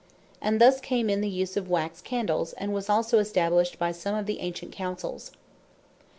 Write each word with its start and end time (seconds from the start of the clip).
And 0.41 0.59
thus 0.59 0.79
came 0.79 1.11
in 1.11 1.21
the 1.21 1.29
use 1.29 1.55
of 1.55 1.69
Wax 1.69 2.01
Candles; 2.01 2.53
and 2.53 2.73
was 2.73 2.89
also 2.89 3.19
established 3.19 3.77
by 3.77 3.91
some 3.91 4.15
of 4.15 4.25
the 4.25 4.39
ancient 4.39 4.71
Councells. 4.75 5.29